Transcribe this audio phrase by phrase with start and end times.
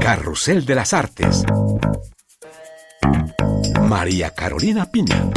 [0.00, 1.44] Carrusel de las Artes.
[3.82, 5.28] María Carolina Piña.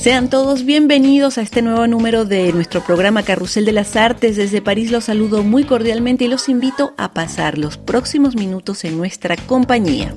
[0.00, 4.36] Sean todos bienvenidos a este nuevo número de nuestro programa Carrusel de las Artes.
[4.36, 8.96] Desde París los saludo muy cordialmente y los invito a pasar los próximos minutos en
[8.96, 10.16] nuestra compañía.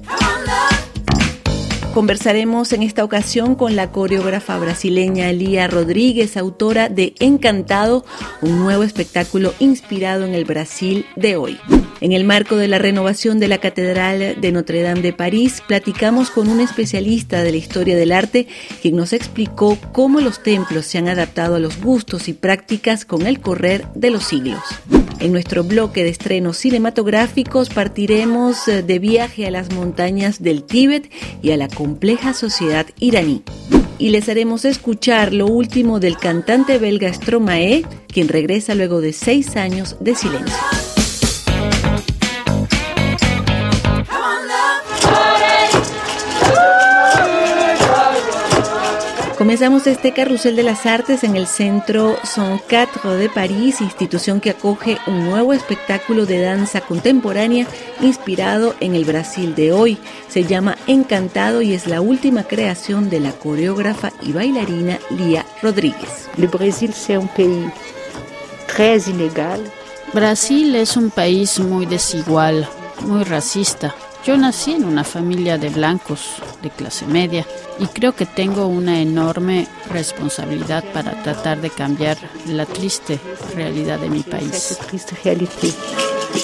[1.94, 8.06] Conversaremos en esta ocasión con la coreógrafa brasileña Lía Rodríguez, autora de Encantado,
[8.42, 11.60] un nuevo espectáculo inspirado en el Brasil de hoy.
[12.02, 16.30] En el marco de la renovación de la Catedral de Notre Dame de París, platicamos
[16.30, 18.48] con un especialista de la historia del arte,
[18.82, 23.28] quien nos explicó cómo los templos se han adaptado a los gustos y prácticas con
[23.28, 24.62] el correr de los siglos.
[25.20, 31.12] En nuestro bloque de estrenos cinematográficos partiremos eh, de viaje a las montañas del Tíbet
[31.42, 33.44] y a la compleja sociedad iraní.
[33.98, 39.58] Y les haremos escuchar lo último del cantante belga Stromae, quien regresa luego de seis
[39.58, 40.78] años de silencio.
[49.50, 54.52] Comenzamos este carrusel de las artes en el Centro Son Quatre de París, institución que
[54.52, 57.66] acoge un nuevo espectáculo de danza contemporánea
[58.00, 59.97] inspirado en el Brasil de hoy.
[60.27, 66.30] Se llama Encantado y es la última creación de la coreógrafa y bailarina Lía Rodríguez.
[66.38, 66.94] Brasil
[70.14, 72.70] Brasil es un país muy desigual,
[73.02, 77.45] muy racista yo nací en una familia de blancos de clase media
[77.80, 82.17] y creo que tengo una enorme responsabilidad para tratar de cambiar
[82.48, 83.20] la triste
[83.56, 84.78] realidad de mi país.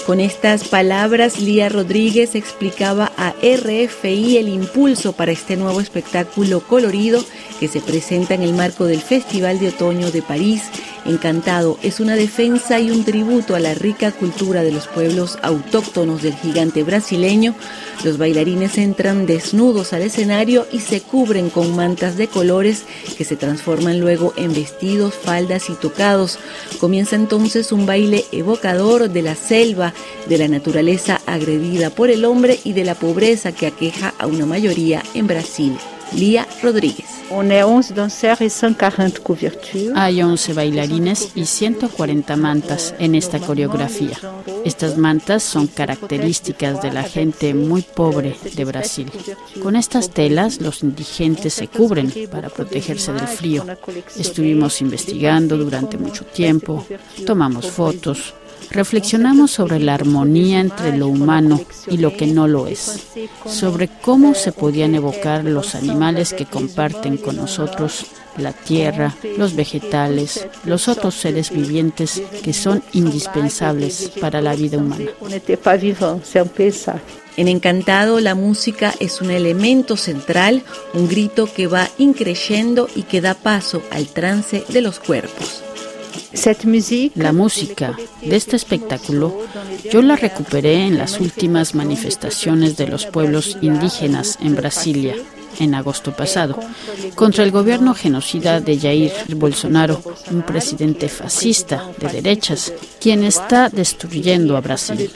[0.05, 7.23] Con estas palabras, Lía Rodríguez explicaba a RFI el impulso para este nuevo espectáculo colorido
[7.59, 10.63] que se presenta en el marco del Festival de Otoño de París
[11.05, 16.23] Encantado es una defensa y un tributo a la rica cultura de los pueblos autóctonos
[16.23, 17.53] del gigante brasileño.
[18.03, 22.85] Los bailarines entran desnudos al escenario y se cubren con mantas de colores
[23.17, 26.39] que se transforman luego en vestidos, faldas y tocados.
[26.79, 29.94] Comienza entonces un baile evocador de la selva,
[30.27, 34.47] de la naturaleza agredida por el hombre y de la pobreza que aqueja a una
[34.47, 35.77] mayoría en Brasil.
[36.13, 37.16] Lía Rodríguez.
[39.95, 44.17] Hay 11 bailarines y 140 mantas en esta coreografía.
[44.63, 49.11] Estas mantas son características de la gente muy pobre de Brasil.
[49.61, 53.65] Con estas telas los indigentes se cubren para protegerse del frío.
[54.17, 56.85] Estuvimos investigando durante mucho tiempo,
[57.25, 58.35] tomamos fotos,
[58.75, 63.08] reflexionamos sobre la armonía entre lo humano y lo que no lo es,
[63.47, 68.06] sobre cómo se podían evocar los animales que comparten con nosotros
[68.38, 75.06] la tierra, los vegetales, los otros seres vivientes que son indispensables para la vida humana.
[77.38, 80.63] En Encantado la música es un elemento central,
[80.94, 85.64] un grito que va increyendo y que da paso al trance de los cuerpos.
[87.16, 89.41] La música de este espectáculo
[89.91, 95.16] yo la recuperé en las últimas manifestaciones de los pueblos indígenas en Brasilia
[95.59, 96.59] en agosto pasado,
[97.16, 100.01] contra el gobierno genocida de Jair Bolsonaro,
[100.31, 105.09] un presidente fascista de derechas, quien está destruyendo a Brasil.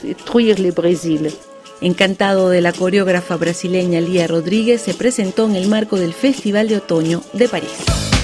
[1.82, 6.78] Encantado de la coreógrafa brasileña Lía Rodríguez se presentó en el marco del Festival de
[6.78, 8.19] Otoño de París.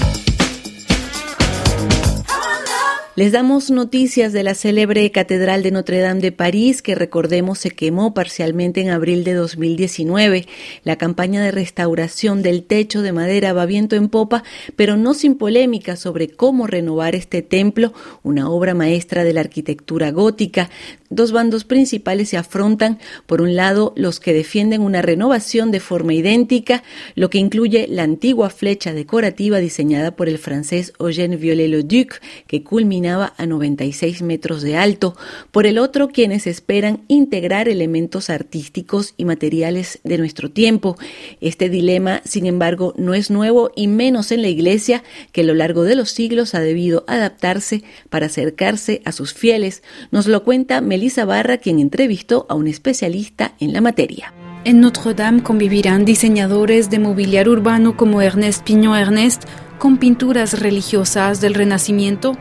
[3.16, 7.70] Les damos noticias de la célebre Catedral de Notre Dame de París, que recordemos se
[7.70, 10.46] quemó parcialmente en abril de 2019.
[10.84, 14.44] La campaña de restauración del techo de madera va viento en popa,
[14.76, 20.10] pero no sin polémica sobre cómo renovar este templo, una obra maestra de la arquitectura
[20.10, 20.68] gótica.
[21.10, 26.14] Dos bandos principales se afrontan, por un lado los que defienden una renovación de forma
[26.14, 26.82] idéntica,
[27.14, 33.34] lo que incluye la antigua flecha decorativa diseñada por el francés Eugène Viollet-le-Duc, que culminaba
[33.36, 35.16] a 96 metros de alto,
[35.50, 40.96] por el otro quienes esperan integrar elementos artísticos y materiales de nuestro tiempo.
[41.40, 45.54] Este dilema, sin embargo, no es nuevo y menos en la Iglesia, que a lo
[45.54, 49.82] largo de los siglos ha debido adaptarse para acercarse a sus fieles.
[50.10, 54.32] Nos lo cuenta Melissa Barra, quien entrevistó a un especialista en la materia.
[54.64, 59.44] En Notre Dame convivirán diseñadores de mobiliario urbano como Ernest Piñon Ernest
[59.78, 62.38] con pinturas religiosas del Renacimiento.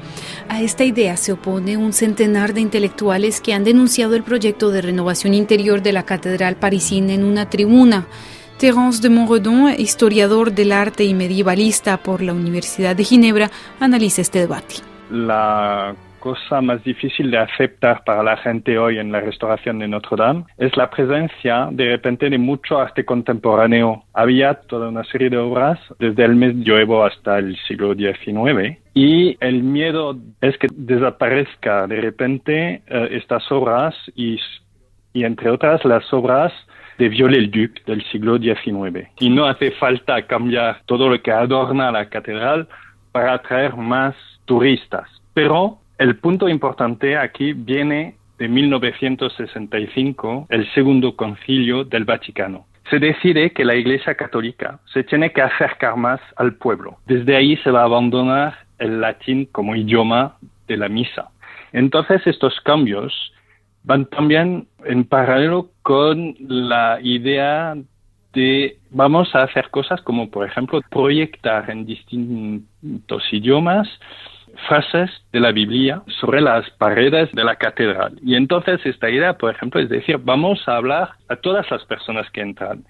[0.47, 4.81] A esta idea se opone un centenar de intelectuales que han denunciado el proyecto de
[4.81, 8.07] renovación interior de la Catedral Parisina en una tribuna.
[8.57, 14.39] Terence de Montredon, historiador del arte y medievalista por la Universidad de Ginebra, analiza este
[14.39, 14.75] debate.
[15.11, 15.93] La
[16.25, 20.45] cosa más difícil de aceptar para la gente hoy en la restauración de Notre Dame
[20.57, 24.05] es la presencia de repente de mucho arte contemporáneo.
[24.11, 29.61] Había toda una serie de obras desde el medioevo hasta el siglo XIX y el
[29.61, 34.39] miedo es que desaparezca de repente eh, estas obras y,
[35.13, 36.51] y entre otras las obras
[36.97, 39.09] de Viollet-le-Duc del siglo XIX.
[39.19, 42.67] Y no hace falta cambiar todo lo que adorna la catedral
[43.11, 45.07] para atraer más turistas.
[45.35, 52.65] Pero el punto importante aquí viene de 1965, el segundo concilio del Vaticano.
[52.89, 56.97] Se decide que la Iglesia Católica se tiene que acercar más al pueblo.
[57.07, 60.37] Desde ahí se va a abandonar el latín como idioma
[60.67, 61.29] de la misa.
[61.71, 63.33] Entonces estos cambios
[63.83, 67.75] van también en paralelo con la idea
[68.33, 73.87] de vamos a hacer cosas como por ejemplo proyectar en distintos idiomas
[74.67, 78.19] frases de la Biblia sobre las paredes de la catedral.
[78.23, 82.29] Y entonces esta idea, por ejemplo, es decir, vamos a hablar a todas las personas
[82.31, 82.83] que entran,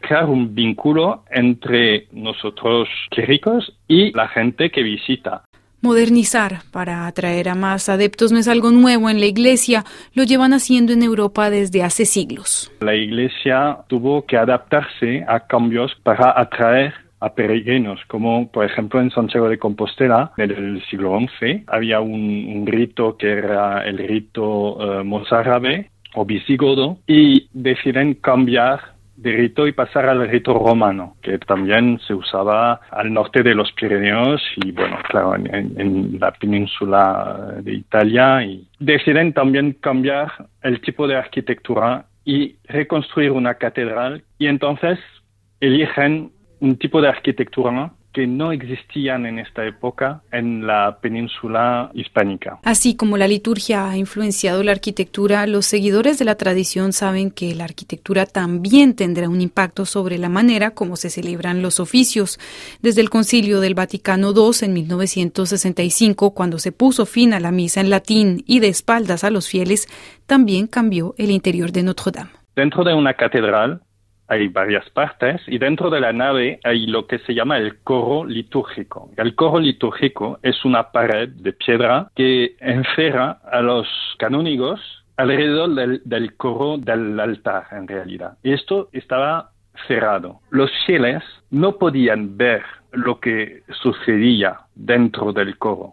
[0.00, 5.42] crear un vínculo entre nosotros ricos y la gente que visita.
[5.80, 9.82] Modernizar para atraer a más adeptos no es algo nuevo en la Iglesia,
[10.14, 12.70] lo llevan haciendo en Europa desde hace siglos.
[12.80, 19.10] La Iglesia tuvo que adaptarse a cambios para atraer a peregrinos, como por ejemplo en
[19.10, 25.04] Santiago de Compostela, en el siglo XI, había un, rito que era el rito uh,
[25.04, 28.80] mozárabe o visigodo y deciden cambiar
[29.16, 33.70] de rito y pasar al rito romano, que también se usaba al norte de los
[33.72, 38.42] Pirineos y, bueno, claro, en, la península de Italia.
[38.44, 40.32] Y deciden también cambiar
[40.62, 44.98] el tipo de arquitectura y reconstruir una catedral y entonces
[45.60, 46.32] eligen
[46.62, 52.60] un tipo de arquitectura que no existían en esta época en la península hispánica.
[52.62, 57.54] Así como la liturgia ha influenciado la arquitectura, los seguidores de la tradición saben que
[57.54, 62.38] la arquitectura también tendrá un impacto sobre la manera como se celebran los oficios.
[62.80, 67.80] Desde el Concilio del Vaticano II en 1965, cuando se puso fin a la misa
[67.80, 69.88] en latín y de espaldas a los fieles,
[70.26, 72.30] también cambió el interior de Notre Dame.
[72.54, 73.80] Dentro de una catedral,
[74.32, 78.24] hay varias partes y dentro de la nave hay lo que se llama el coro
[78.24, 79.10] litúrgico.
[79.18, 83.86] El coro litúrgico es una pared de piedra que encerra a los
[84.18, 84.80] canónigos
[85.18, 88.38] alrededor del, coro del altar en realidad.
[88.42, 89.50] Y esto estaba
[89.86, 90.40] cerrado.
[90.50, 92.62] Los fieles no podían ver
[92.92, 95.92] lo que sucedía dentro del coro.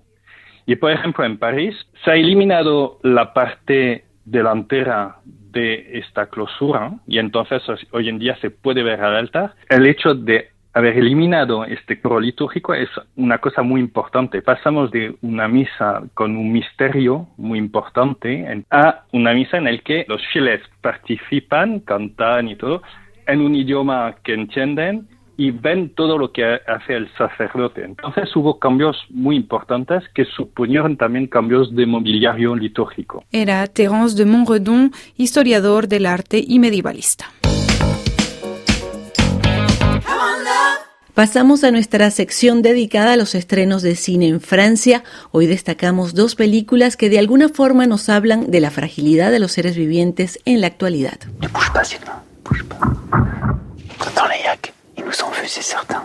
[0.65, 1.75] Y por ejemplo en París
[2.05, 5.17] se ha eliminado la parte delantera
[5.51, 7.61] de esta clausura y entonces
[7.91, 9.53] hoy en día se puede ver al altar.
[9.69, 14.41] El hecho de haber eliminado este coro litúrgico es una cosa muy importante.
[14.41, 20.05] Pasamos de una misa con un misterio muy importante a una misa en la que
[20.07, 22.81] los fieles participan, cantan y todo,
[23.27, 25.07] en un idioma que entienden
[25.39, 27.85] y ven todo lo que hace el sacerdote.
[27.85, 33.23] Entonces hubo cambios muy importantes que suponieron también cambios de mobiliario litúrgico.
[33.31, 37.27] Era Terence de Montredon, historiador del arte y medievalista.
[41.13, 45.05] Pasamos a nuestra sección dedicada a los estrenos de cine en Francia.
[45.31, 49.53] Hoy destacamos dos películas que de alguna forma nos hablan de la fragilidad de los
[49.53, 51.17] seres vivientes en la actualidad.
[55.09, 56.03] nous en vus, c'est certain.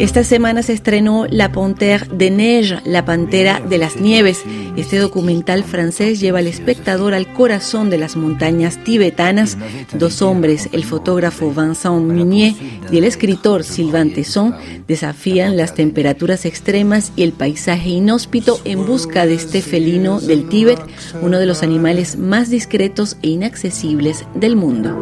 [0.00, 4.42] Esta semana se estrenó La Panthère de Neige, La Pantera de las Nieves.
[4.74, 9.58] Este documental francés lleva al espectador al corazón de las montañas tibetanas.
[9.92, 12.54] Dos hombres, el fotógrafo Vincent Munier
[12.90, 14.54] y el escritor Sylvain Tesson,
[14.88, 20.80] desafían las temperaturas extremas y el paisaje inhóspito en busca de este felino del Tíbet,
[21.20, 24.96] uno de los animales más discretos e inaccesibles del mundo.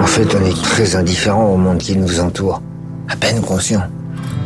[0.00, 2.62] En fait, on est très indifférent au monde qui nous entoure,
[3.08, 3.82] à peine conscient.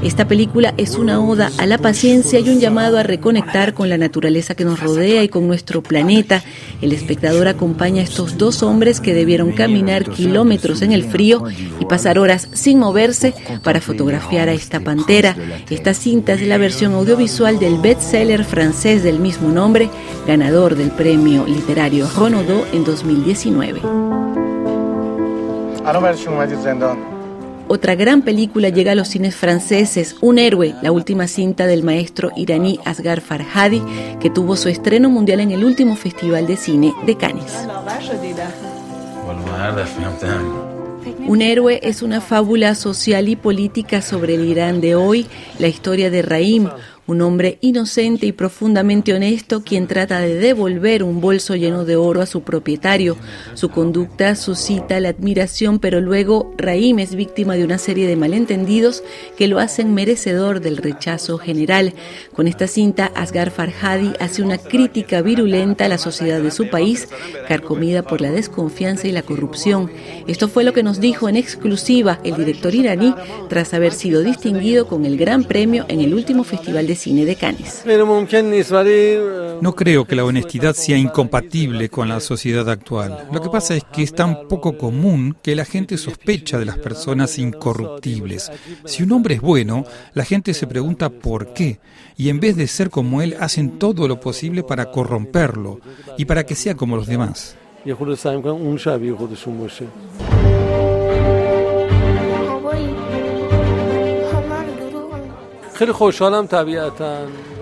[0.03, 3.99] Esta película es una oda a la paciencia y un llamado a reconectar con la
[3.99, 6.43] naturaleza que nos rodea y con nuestro planeta.
[6.81, 11.45] El espectador acompaña a estos dos hombres que debieron caminar kilómetros en el frío
[11.79, 15.37] y pasar horas sin moverse para fotografiar a esta pantera.
[15.69, 19.91] Esta cinta es la versión audiovisual del bestseller francés del mismo nombre,
[20.27, 23.83] ganador del premio literario Renaudot en 2019.
[27.73, 32.33] Otra gran película llega a los cines franceses, Un héroe, la última cinta del maestro
[32.35, 33.81] iraní Asghar Farhadi,
[34.19, 37.69] que tuvo su estreno mundial en el último Festival de Cine de Cannes.
[41.29, 45.29] Un héroe es una fábula social y política sobre el Irán de hoy,
[45.61, 46.69] la historia de Raim,
[47.11, 52.23] un hombre inocente y profundamente honesto quien trata de devolver un bolso lleno de oro
[52.23, 53.17] a su propietario.
[53.55, 59.03] Su conducta suscita la admiración, pero luego Raim es víctima de una serie de malentendidos
[59.37, 61.95] que lo hacen merecedor del rechazo general.
[62.33, 67.09] Con esta cinta, Asghar Farhadi hace una crítica virulenta a la sociedad de su país,
[67.49, 69.91] carcomida por la desconfianza y la corrupción.
[70.29, 73.15] Esto fue lo que nos dijo en exclusiva el director iraní
[73.49, 77.35] tras haber sido distinguido con el Gran Premio en el último Festival de Cine de
[77.35, 77.83] Cannes.
[79.63, 83.27] No creo que la honestidad sea incompatible con la sociedad actual.
[83.33, 86.77] Lo que pasa es que es tan poco común que la gente sospecha de las
[86.77, 88.53] personas incorruptibles.
[88.85, 91.81] Si un hombre es bueno, la gente se pregunta por qué,
[92.19, 95.81] y en vez de ser como él, hacen todo lo posible para corromperlo
[96.19, 97.57] y para que sea como los demás.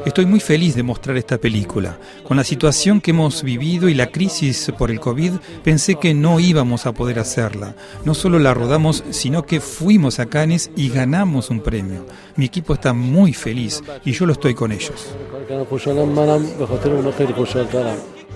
[0.05, 1.99] Estoy muy feliz de mostrar esta película.
[2.27, 6.41] Con la situación que hemos vivido y la crisis por el COVID, pensé que no
[6.41, 7.77] íbamos a poder hacerla.
[8.05, 12.07] No solo la rodamos, sino que fuimos a Cannes y ganamos un premio.
[12.35, 15.15] Mi equipo está muy feliz y yo lo estoy con ellos.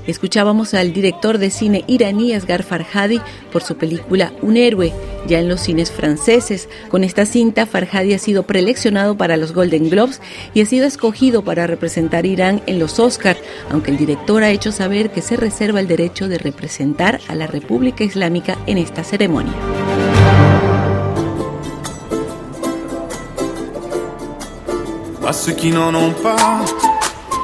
[0.06, 3.20] Escuchábamos al director de cine iraní Asghar Farhadi
[3.52, 4.92] por su película Un héroe,
[5.28, 6.68] ya en los cines franceses.
[6.88, 10.20] Con esta cinta, Farhadi ha sido preleccionado para los Golden Globes
[10.54, 13.36] y ha sido escogido para representar Irán en los Oscar,
[13.70, 17.46] aunque el director ha hecho saber que se reserva el derecho de representar a la
[17.46, 19.52] República Islámica en esta ceremonia.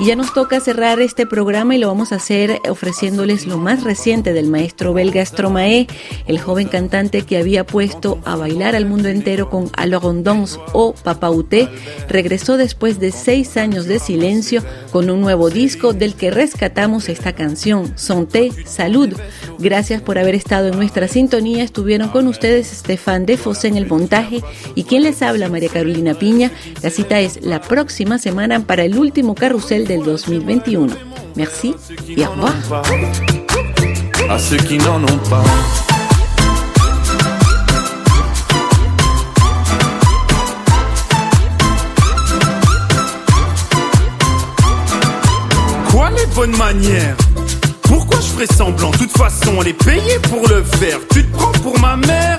[0.01, 3.83] Y ya nos toca cerrar este programa y lo vamos a hacer ofreciéndoles lo más
[3.83, 5.89] reciente del maestro belga Stromae,
[6.29, 11.69] el joven cantante que había puesto a bailar al mundo entero con Alorondons o Papauté,
[12.09, 14.63] regresó después de seis años de silencio
[14.93, 19.13] con un nuevo disco del que rescatamos esta canción, Santé, Salud.
[19.59, 21.65] Gracias por haber estado en nuestra sintonía.
[21.65, 24.45] Estuvieron con ustedes Estefan Defos en el montaje
[24.77, 26.53] y quien les habla, María Carolina Piña.
[26.85, 30.87] La cita es la próxima semana para el último carrusel del 2021.
[31.35, 31.75] Merci
[32.09, 32.83] et au revoir.
[34.29, 35.43] À ceux qui n'en ont pas.
[45.91, 47.17] Quoi les bonnes manières?
[47.83, 48.91] Pourquoi je ferais semblant?
[48.91, 50.99] De toute façon, on est payé pour le faire.
[51.11, 52.39] Tu te prends pour ma mère?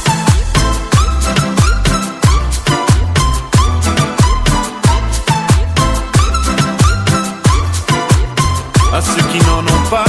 [9.31, 10.05] Qui n'en ont pas.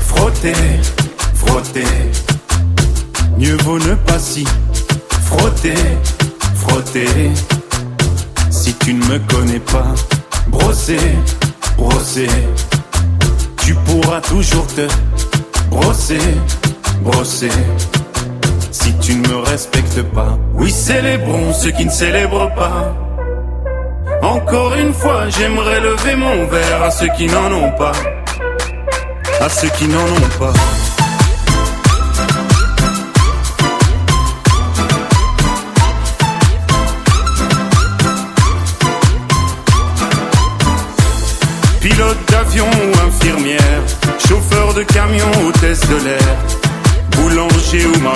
[0.00, 0.54] Frotter,
[1.34, 1.84] frotter,
[3.38, 4.44] mieux vaut ne pas si
[5.22, 5.74] frotter,
[6.54, 7.30] frotter.
[8.50, 9.94] Si tu ne me connais pas,
[10.48, 10.98] brosser,
[11.76, 12.28] brosser,
[13.62, 14.86] tu pourras toujours te
[15.70, 16.20] brosser,
[17.02, 17.50] brosser.
[19.06, 22.92] Tu ne me respectes pas, oui, célébrons ceux qui ne célèbrent pas.
[24.20, 27.92] Encore une fois, j'aimerais lever mon verre à ceux qui n'en ont pas.
[29.40, 30.52] À ceux qui n'en ont pas.
[41.80, 43.82] Pilote d'avion ou infirmière,
[44.28, 46.36] chauffeur de camion, hôtesse de l'air,
[47.12, 48.15] boulanger ou marin